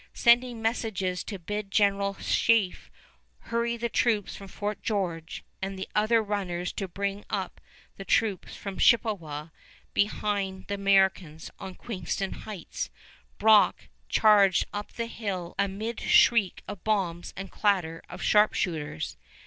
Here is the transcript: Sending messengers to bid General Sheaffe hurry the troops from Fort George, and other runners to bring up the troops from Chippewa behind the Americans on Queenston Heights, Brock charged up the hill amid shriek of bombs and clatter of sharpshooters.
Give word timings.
Sending 0.15 0.63
messengers 0.63 1.23
to 1.23 1.37
bid 1.37 1.69
General 1.69 2.15
Sheaffe 2.15 2.89
hurry 3.41 3.77
the 3.77 3.87
troops 3.87 4.35
from 4.35 4.47
Fort 4.47 4.81
George, 4.81 5.43
and 5.61 5.85
other 5.93 6.23
runners 6.23 6.73
to 6.73 6.87
bring 6.87 7.23
up 7.29 7.61
the 7.97 8.03
troops 8.03 8.55
from 8.55 8.79
Chippewa 8.79 9.49
behind 9.93 10.65
the 10.65 10.73
Americans 10.73 11.51
on 11.59 11.75
Queenston 11.75 12.31
Heights, 12.31 12.89
Brock 13.37 13.89
charged 14.09 14.65
up 14.73 14.91
the 14.93 15.05
hill 15.05 15.53
amid 15.59 15.99
shriek 15.99 16.63
of 16.67 16.83
bombs 16.83 17.31
and 17.37 17.51
clatter 17.51 18.01
of 18.09 18.23
sharpshooters. 18.23 19.17